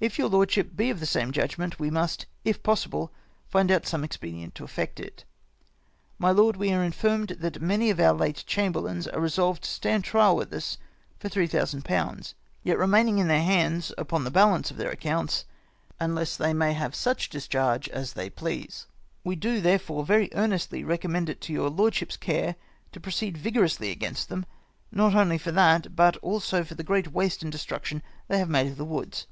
[0.00, 3.12] If your lordship be of the same judgment, we must (if possible)
[3.50, 5.26] find out some expedient to effect it,"
[6.18, 9.68] My lord, we are informed that many of our late chamber lains are resolved to
[9.68, 10.78] stand trial with us
[11.18, 12.32] for 3000/.
[12.62, 15.44] yet remain ing in their hands upon the balance of their accounts,
[16.00, 18.86] unless they may have such discharge as they please."
[19.22, 22.56] We do, therefore, very earnestly recommend it to your lordship's care
[22.92, 24.46] to' proceed vigorously against them,
[24.90, 28.68] not only for that, but also for the great waste and destruction they have made
[28.68, 29.26] of the woods.